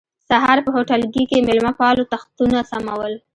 سهار 0.29 0.57
په 0.65 0.69
هوټلګي 0.75 1.23
کې 1.29 1.45
مېلمه 1.47 1.71
پالو 1.79 2.09
تختونه 2.13 2.57
سمول. 2.71 3.13